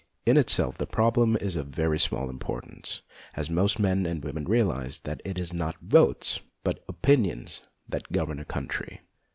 In 0.25 0.35
itself 0.35 0.79
the 0.79 0.87
prob 0.87 1.17
lem 1.17 1.37
is 1.37 1.55
of 1.55 1.67
very 1.67 1.99
small 1.99 2.31
importance, 2.31 3.03
as 3.35 3.51
most 3.51 3.77
men 3.77 4.07
and 4.07 4.23
women 4.23 4.45
realize 4.45 4.97
that 5.01 5.21
it 5.23 5.37
is 5.37 5.53
not 5.53 5.77
votes, 5.79 6.39
but 6.63 6.83
opinions, 6.89 7.61
that 7.87 8.11
govern 8.11 8.39
a 8.39 8.45
country. 8.45 9.01